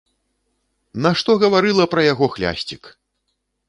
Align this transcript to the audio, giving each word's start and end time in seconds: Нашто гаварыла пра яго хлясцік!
Нашто 1.07 1.31
гаварыла 1.45 1.85
пра 1.95 2.01
яго 2.13 2.35
хлясцік! 2.37 2.95